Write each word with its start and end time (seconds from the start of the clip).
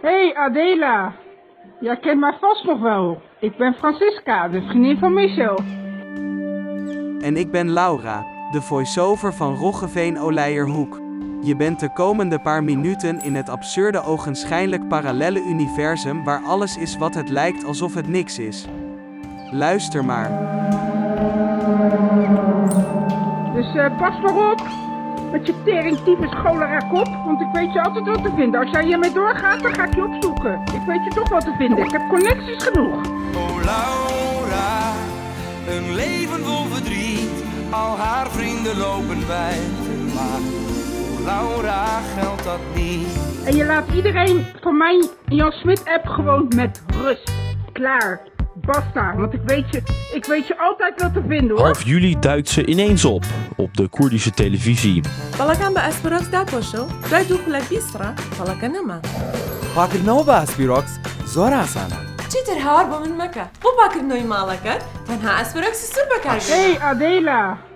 Hey 0.00 0.34
Adela. 0.34 1.12
Jij 1.80 1.96
kent 1.96 2.20
mij 2.20 2.36
vast 2.40 2.64
nog 2.64 2.80
wel. 2.80 3.22
Ik 3.40 3.56
ben 3.56 3.74
Francisca, 3.74 4.48
de 4.48 4.62
vriendin 4.62 4.98
van 4.98 5.14
Michel. 5.14 5.58
En 7.20 7.36
ik 7.36 7.50
ben 7.50 7.70
Laura, 7.70 8.26
de 8.50 8.62
voice-over 8.62 9.34
van 9.34 9.54
Roggeveen 9.54 10.20
Oleijerhoek. 10.20 11.00
Je 11.42 11.56
bent 11.56 11.80
de 11.80 11.92
komende 11.92 12.40
paar 12.40 12.64
minuten 12.64 13.20
in 13.22 13.34
het 13.34 13.48
absurde 13.48 14.02
ogenschijnlijk 14.02 14.88
parallelle 14.88 15.40
universum 15.40 16.24
waar 16.24 16.42
alles 16.42 16.76
is 16.76 16.96
wat 16.96 17.14
het 17.14 17.28
lijkt 17.28 17.64
alsof 17.64 17.94
het 17.94 18.08
niks 18.08 18.38
is. 18.38 18.68
Luister 19.50 20.04
maar. 20.04 20.28
Dus 23.54 23.74
eh, 23.74 23.98
pas 23.98 24.20
maar 24.20 24.50
op. 24.50 24.87
Met 25.32 25.46
je 25.46 25.54
tering 25.64 25.98
tyfus 26.04 26.30
cholera 26.30 26.78
kop. 26.78 27.08
Want 27.24 27.40
ik 27.40 27.48
weet 27.52 27.72
je 27.72 27.82
altijd 27.82 28.06
wat 28.06 28.22
te 28.22 28.32
vinden. 28.36 28.60
Als 28.60 28.70
jij 28.70 28.84
hiermee 28.84 29.12
doorgaat, 29.12 29.60
dan 29.62 29.74
ga 29.74 29.84
ik 29.84 29.94
je 29.94 30.04
opzoeken. 30.04 30.60
Ik 30.74 30.82
weet 30.86 31.04
je 31.04 31.10
toch 31.14 31.28
wat 31.28 31.44
te 31.44 31.54
vinden. 31.58 31.84
Ik 31.84 31.90
heb 31.90 32.08
connecties 32.08 32.64
genoeg. 32.64 33.06
Oh 33.36 33.56
Laura, 33.64 34.92
een 35.68 35.94
leven 35.94 36.44
vol 36.44 36.64
verdriet. 36.64 37.44
Al 37.70 37.96
haar 37.96 38.30
vrienden 38.30 38.76
lopen 38.76 39.26
bij. 39.26 39.58
Oh 40.14 41.24
Laura, 41.24 42.00
geldt 42.00 42.44
dat 42.44 42.60
niet? 42.74 43.06
En 43.44 43.56
je 43.56 43.64
laat 43.64 43.88
iedereen 43.94 44.46
van 44.60 44.76
mijn 44.76 45.04
Jan 45.26 45.52
Smit 45.52 45.82
app 45.84 46.06
gewoon 46.06 46.52
met 46.56 46.82
rust. 47.02 47.32
Klaar 47.72 48.20
basta. 48.60 49.14
Want 49.16 49.32
ik 49.32 49.40
weet 49.44 49.70
je, 49.70 49.82
ik 50.14 50.24
weet 50.24 50.46
je 50.46 50.58
altijd 50.58 51.00
wel 51.00 51.10
te 51.12 51.22
vinden 51.28 51.56
hoor. 51.56 51.64
Half 51.64 51.82
juli 51.84 52.18
duikt 52.18 52.48
ze 52.48 52.66
ineens 52.66 53.04
op 53.04 53.24
op 53.56 53.76
de 53.76 53.88
Koerdische 53.88 54.30
televisie. 54.30 55.02
Balakan 55.36 55.72
bij 55.72 55.82
Aspirox 55.82 56.30
Dakoshel, 56.30 56.86
wij 57.10 57.26
doen 57.26 57.38
gelijk 57.38 57.68
Bisra, 57.68 58.14
Balakanema. 58.38 59.00
Pakker 59.74 60.02
nou 60.02 60.24
bij 60.24 60.34
Aspirox, 60.34 60.98
Zora 61.24 61.64
Sana. 61.64 61.96
Cheater 62.28 62.58
haar 62.62 62.88
bomen 62.88 63.16
mekka. 63.16 63.50
Hoe 63.60 63.74
pakker 63.76 64.04
nou 64.04 64.18
je 64.18 64.24
malakar? 64.24 64.78
Dan 65.06 65.20
ha 65.20 65.40
Aspirox 65.40 65.70
is 65.70 65.92
super 65.92 66.18
Hey 66.22 66.78
Adela! 66.80 67.67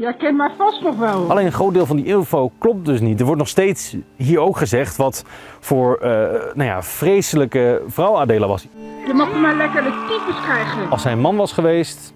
Jij 0.00 0.14
kent 0.14 0.36
mij 0.36 0.50
vast 0.58 0.82
nog 0.82 0.96
wel. 0.96 1.30
Alleen 1.30 1.46
een 1.46 1.52
groot 1.52 1.74
deel 1.74 1.86
van 1.86 1.96
die 1.96 2.04
info 2.04 2.52
klopt 2.58 2.84
dus 2.84 3.00
niet. 3.00 3.18
Er 3.18 3.24
wordt 3.24 3.40
nog 3.40 3.48
steeds 3.48 3.96
hier 4.16 4.38
ook 4.38 4.56
gezegd 4.56 4.96
wat 4.96 5.24
voor 5.60 5.96
eh, 5.96 6.10
nou 6.54 6.64
ja, 6.64 6.82
vreselijke 6.82 7.82
vrouw 7.86 8.16
Adela 8.16 8.46
was. 8.46 8.66
Je 9.06 9.14
mag 9.14 9.40
mij 9.40 9.54
lekker 9.54 9.82
de 9.82 10.04
tyfus 10.08 10.42
krijgen. 10.42 10.90
Als 10.90 11.02
hij 11.04 11.12
een 11.12 11.20
man 11.20 11.36
was 11.36 11.52
geweest, 11.52 12.12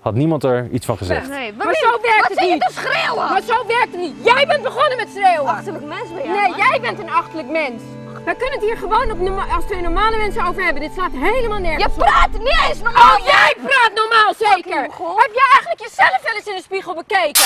had 0.00 0.14
niemand 0.14 0.44
er 0.44 0.68
iets 0.70 0.86
van 0.86 0.96
gezegd. 0.96 1.28
Nee, 1.28 1.52
maar 1.52 1.74
zo 1.74 1.90
werkt 2.02 2.28
het 2.28 2.40
niet. 2.40 2.60
te 2.60 2.72
schreeuwen? 2.72 3.28
Maar 3.30 3.42
zo 3.42 3.66
werkt 3.66 3.92
het 3.92 4.00
niet. 4.00 4.14
Jij 4.24 4.46
bent 4.46 4.62
begonnen 4.62 4.96
met 4.96 5.08
schreeuwen. 5.14 5.46
Achterlijk 5.46 5.84
mens 5.84 6.08
ben 6.14 6.24
jij. 6.24 6.48
Nee, 6.48 6.56
jij 6.56 6.78
bent 6.80 6.98
een 6.98 7.10
achterlijk 7.10 7.48
mens. 7.50 7.82
We 8.24 8.34
kunnen 8.38 8.52
het 8.58 8.62
hier 8.62 8.76
gewoon 8.76 9.10
op 9.10 9.44
als 9.54 9.64
twee 9.64 9.82
normale 9.82 10.16
mensen 10.16 10.46
over 10.46 10.64
hebben. 10.64 10.82
Dit 10.82 10.90
slaat 10.94 11.10
helemaal 11.12 11.58
nergens 11.58 11.94
Je 11.94 12.00
praat 12.00 12.28
niet 12.32 12.58
eens 12.68 12.80
normaal. 12.82 13.16
Oh, 13.18 13.24
jij 13.24 13.54
praat 13.62 13.90
normaal 13.94 14.34
zeker. 14.38 14.80
Heb 15.16 15.30
jij 15.32 15.48
eigenlijk 15.52 15.80
jezelf 15.80 16.20
wel 16.22 16.34
eens 16.36 16.46
in 16.46 16.56
de 16.56 16.62
spiegel 16.62 16.94
bekeken? 16.94 17.42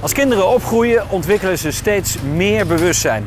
Als 0.00 0.12
kinderen 0.12 0.48
opgroeien, 0.48 1.06
ontwikkelen 1.10 1.58
ze 1.58 1.70
steeds 1.70 2.16
meer 2.22 2.66
bewustzijn. 2.66 3.26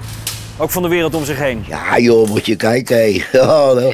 Ook 0.57 0.69
van 0.69 0.81
de 0.81 0.87
wereld 0.89 1.15
om 1.15 1.25
zich 1.25 1.37
heen. 1.37 1.63
Ja 1.67 1.97
joh, 1.99 2.27
moet 2.27 2.45
je 2.45 2.55
kijken 2.55 2.95
hé. 2.97 3.23
Ja, 3.31 3.45
nou. 3.73 3.93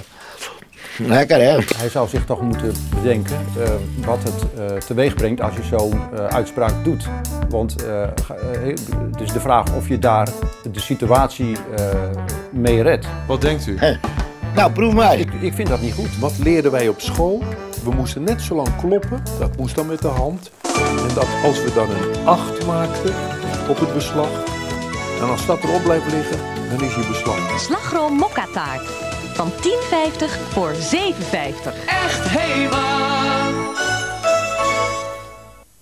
Lekker 0.97 1.37
hè. 1.41 1.57
Hij 1.77 1.89
zou 1.89 2.07
zich 2.07 2.25
toch 2.25 2.41
moeten 2.41 2.73
bedenken 2.95 3.45
eh, 3.63 3.69
wat 4.05 4.23
het 4.23 4.43
eh, 4.71 4.77
teweeg 4.77 5.13
brengt 5.13 5.41
als 5.41 5.55
je 5.55 5.63
zo'n 5.63 6.01
eh, 6.13 6.25
uitspraak 6.25 6.83
doet. 6.83 7.07
Want 7.49 7.83
eh, 7.85 8.01
ga- 8.25 8.35
eh, 8.35 8.65
het 9.11 9.21
is 9.21 9.31
de 9.31 9.39
vraag 9.39 9.73
of 9.75 9.87
je 9.87 9.99
daar 9.99 10.27
de 10.71 10.79
situatie 10.79 11.57
eh, 11.75 11.85
mee 12.51 12.81
redt. 12.81 13.07
Wat 13.27 13.41
denkt 13.41 13.67
u? 13.67 13.77
Nou, 14.55 14.71
proef 14.71 14.93
maar. 14.93 15.19
Ik, 15.19 15.33
ik 15.39 15.53
vind 15.53 15.67
dat 15.67 15.81
niet 15.81 15.93
goed. 15.93 16.19
Wat 16.19 16.37
leerden 16.37 16.71
wij 16.71 16.87
op 16.87 17.01
school? 17.01 17.43
We 17.83 17.91
moesten 17.91 18.23
net 18.23 18.41
zo 18.41 18.55
lang 18.55 18.75
kloppen, 18.75 19.23
dat 19.39 19.57
moest 19.57 19.75
dan 19.75 19.85
met 19.85 20.01
de 20.01 20.07
hand. 20.07 20.51
En 21.07 21.13
dat 21.13 21.27
als 21.43 21.63
we 21.63 21.73
dan 21.73 21.89
een 21.89 22.25
8 22.27 22.65
maakten 22.65 23.13
op 23.69 23.79
het 23.79 23.93
beslag, 23.93 24.29
en 25.21 25.29
als 25.29 25.45
dat 25.45 25.63
erop 25.63 25.83
blijft 25.83 26.11
liggen, 26.11 26.37
dan 26.69 26.87
is 26.87 26.95
je 26.95 27.05
beslag. 27.07 27.59
Slagroom 27.59 28.13
mokka 28.13 28.45
taart. 28.53 28.87
Van 29.33 29.51
10,50 29.51 29.57
voor 30.49 30.71
7,50. 30.73 30.79
Echt 31.85 32.27
helemaal. 32.29 32.86